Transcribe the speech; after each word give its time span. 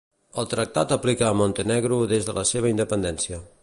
El 0.43 0.47
tractat 0.53 0.93
aplica 0.95 1.29
a 1.29 1.37
Montenegro 1.43 2.03
des 2.15 2.29
de 2.31 2.39
la 2.43 2.49
seva 2.55 2.77
independència. 2.77 3.45